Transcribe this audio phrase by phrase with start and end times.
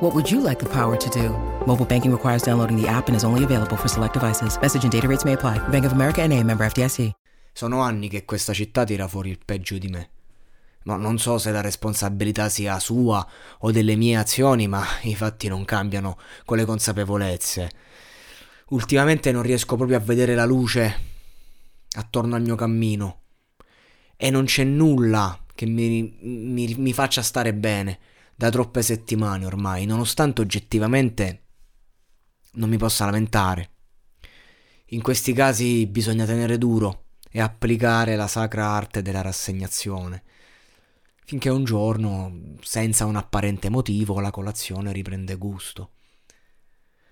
[0.00, 1.30] What would you like the power to do?
[1.64, 4.58] Mobile banking requires downloading the app and is only available for select devices.
[4.60, 5.56] Message and data rates may apply.
[5.70, 7.12] Bank of America and a member FDIC.
[7.50, 10.10] Sono anni che questa città tira fuori il peggio di me.
[10.84, 13.26] Ma non so se la responsabilità sia sua
[13.60, 17.70] o delle mie azioni, ma i fatti non cambiano con le consapevolezze.
[18.68, 21.00] Ultimamente non riesco proprio a vedere la luce
[21.92, 23.20] attorno al mio cammino.
[24.14, 27.98] E non c'è nulla che mi, mi, mi faccia stare bene
[28.36, 31.44] da troppe settimane ormai, nonostante oggettivamente
[32.52, 33.70] non mi possa lamentare.
[34.90, 40.22] In questi casi bisogna tenere duro e applicare la sacra arte della rassegnazione,
[41.24, 45.92] finché un giorno, senza un apparente motivo, la colazione riprende gusto.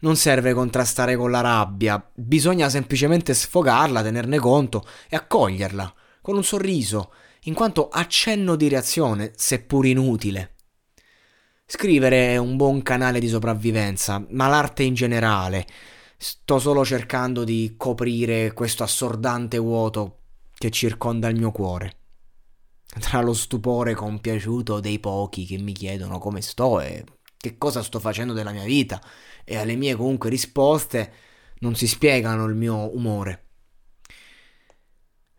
[0.00, 6.44] Non serve contrastare con la rabbia, bisogna semplicemente sfogarla, tenerne conto e accoglierla, con un
[6.44, 7.12] sorriso,
[7.44, 10.55] in quanto accenno di reazione, seppur inutile.
[11.68, 15.66] Scrivere è un buon canale di sopravvivenza, ma l'arte in generale,
[16.18, 20.20] Sto solo cercando di coprire questo assordante vuoto
[20.54, 21.98] che circonda il mio cuore.
[23.00, 27.04] Tra lo stupore compiaciuto dei pochi che mi chiedono come sto e
[27.36, 28.98] che cosa sto facendo della mia vita
[29.44, 31.12] e alle mie comunque risposte
[31.58, 33.44] non si spiegano il mio umore.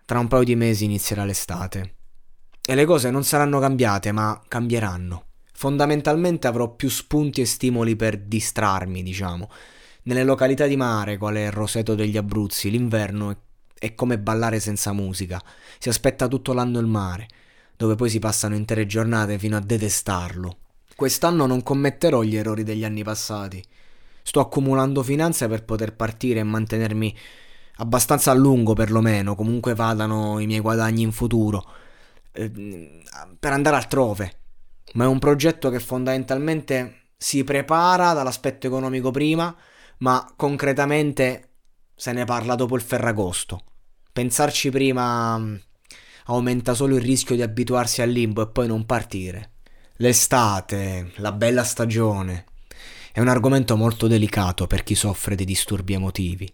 [0.05, 1.95] Tra un paio di mesi inizierà l'estate
[2.63, 5.26] e le cose non saranno cambiate ma cambieranno.
[5.57, 9.49] Fondamentalmente avrò più spunti e stimoli per distrarmi, diciamo
[10.07, 13.37] nelle località di mare, quale Roseto degli Abruzzi, l'inverno è,
[13.77, 15.41] è come ballare senza musica.
[15.77, 17.27] Si aspetta tutto l'anno il mare,
[17.75, 20.57] dove poi si passano intere giornate fino a detestarlo.
[20.95, 23.61] Quest'anno non commetterò gli errori degli anni passati.
[24.23, 27.15] Sto accumulando finanze per poter partire e mantenermi
[27.79, 31.65] abbastanza a lungo perlomeno, comunque vadano i miei guadagni in futuro,
[32.31, 32.49] eh,
[33.37, 34.37] per andare altrove.
[34.93, 39.55] Ma è un progetto che fondamentalmente si prepara dall'aspetto economico prima,
[39.99, 41.49] ma concretamente
[41.95, 43.63] se ne parla dopo il Ferragosto.
[44.13, 45.55] Pensarci prima mm,
[46.25, 49.51] aumenta solo il rischio di abituarsi al limbo e poi non partire.
[49.97, 52.45] L'estate, la bella stagione,
[53.11, 56.51] è un argomento molto delicato per chi soffre di disturbi emotivi.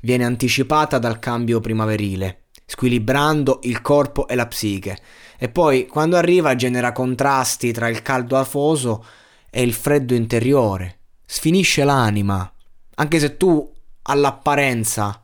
[0.00, 2.41] Viene anticipata dal cambio primaverile,
[2.72, 4.98] squilibrando il corpo e la psiche,
[5.36, 9.04] e poi quando arriva genera contrasti tra il caldo afoso
[9.50, 12.50] e il freddo interiore, sfinisce l'anima,
[12.94, 13.70] anche se tu
[14.04, 15.22] all'apparenza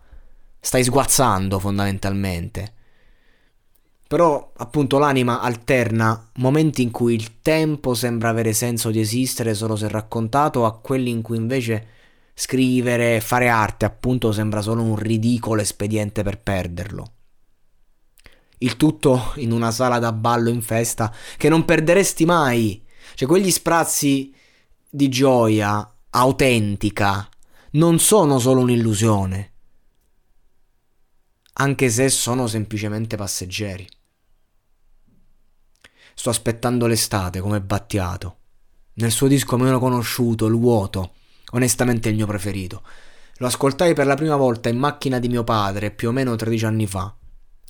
[0.60, 2.75] stai sguazzando fondamentalmente.
[4.06, 9.75] Però appunto l'anima alterna momenti in cui il tempo sembra avere senso di esistere solo
[9.75, 11.87] se raccontato a quelli in cui invece
[12.34, 17.12] scrivere, fare arte appunto sembra solo un ridicolo espediente per perderlo.
[18.58, 22.84] Il tutto in una sala da ballo in festa che non perderesti mai.
[23.14, 24.34] Cioè quegli sprazzi
[24.88, 27.28] di gioia autentica
[27.72, 29.52] non sono solo un'illusione,
[31.55, 33.87] anche se sono semplicemente passeggeri.
[36.14, 38.37] Sto aspettando l'estate come Battiato.
[38.94, 41.12] Nel suo disco meno conosciuto, Il vuoto,
[41.52, 42.82] onestamente il mio preferito.
[43.37, 46.64] Lo ascoltai per la prima volta in macchina di mio padre più o meno 13
[46.64, 47.14] anni fa,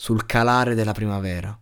[0.00, 1.58] sul calare della primavera.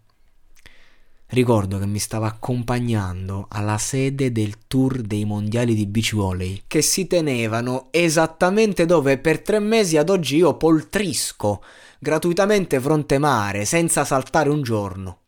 [1.28, 6.82] Ricordo che mi stava accompagnando alla sede del tour dei mondiali di beach volley che
[6.82, 11.64] si tenevano esattamente dove per tre mesi ad oggi io poltrisco
[11.98, 15.20] gratuitamente fronte mare senza saltare un giorno.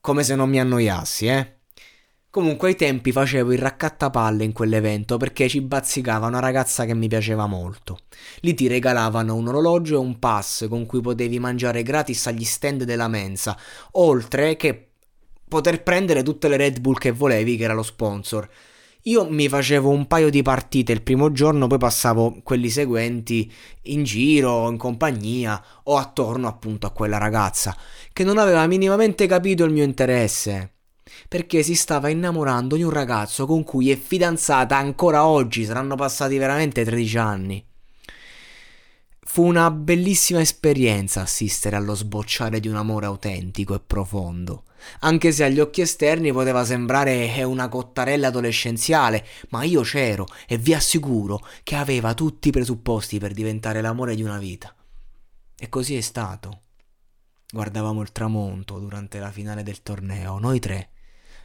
[0.00, 1.60] Come se non mi annoiassi, eh?
[2.32, 7.06] Comunque ai tempi facevo il raccattapalle in quell'evento perché ci bazzicava una ragazza che mi
[7.06, 7.98] piaceva molto.
[8.40, 12.84] Lì ti regalavano un orologio e un pass con cui potevi mangiare gratis agli stand
[12.84, 13.54] della mensa,
[13.92, 14.92] oltre che
[15.46, 18.48] poter prendere tutte le Red Bull che volevi, che era lo sponsor.
[19.02, 23.52] Io mi facevo un paio di partite il primo giorno, poi passavo quelli seguenti
[23.82, 27.76] in giro, in compagnia o attorno appunto a quella ragazza
[28.10, 30.76] che non aveva minimamente capito il mio interesse
[31.32, 36.36] perché si stava innamorando di un ragazzo con cui è fidanzata ancora oggi, saranno passati
[36.36, 37.66] veramente 13 anni.
[39.18, 44.64] Fu una bellissima esperienza assistere allo sbocciare di un amore autentico e profondo,
[44.98, 50.74] anche se agli occhi esterni poteva sembrare una cottarella adolescenziale, ma io c'ero e vi
[50.74, 54.76] assicuro che aveva tutti i presupposti per diventare l'amore di una vita.
[55.56, 56.60] E così è stato.
[57.50, 60.90] Guardavamo il tramonto durante la finale del torneo, noi tre,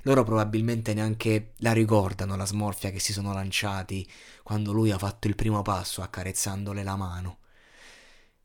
[0.07, 4.09] loro probabilmente neanche la ricordano la smorfia che si sono lanciati
[4.42, 7.39] quando lui ha fatto il primo passo accarezzandole la mano.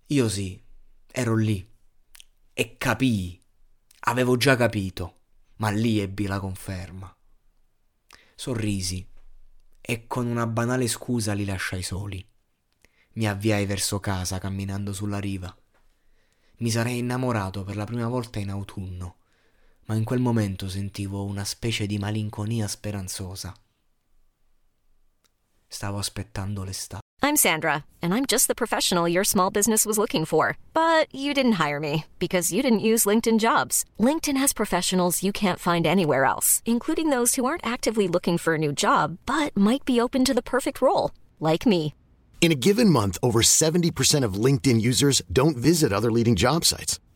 [0.07, 0.61] Io sì,
[1.07, 1.65] ero lì
[2.53, 3.41] e capii,
[4.01, 5.21] avevo già capito,
[5.59, 7.17] ma lì ebbi la conferma.
[8.35, 9.09] Sorrisi
[9.81, 12.27] e con una banale scusa li lasciai soli.
[13.13, 15.57] Mi avviai verso casa camminando sulla riva.
[16.57, 19.19] Mi sarei innamorato per la prima volta in autunno
[19.87, 23.55] ma in quel momento sentivo una specie di malinconia speranzosa.
[25.69, 27.01] Stavo aspettando l'estate.
[27.25, 30.57] I'm Sandra, and I'm just the professional your small business was looking for.
[30.75, 33.85] But you didn't hire me because you didn't use LinkedIn jobs.
[33.99, 38.55] LinkedIn has professionals you can't find anywhere else, including those who aren't actively looking for
[38.55, 41.95] a new job but might be open to the perfect role, like me.
[42.41, 46.99] In a given month, over 70% of LinkedIn users don't visit other leading job sites.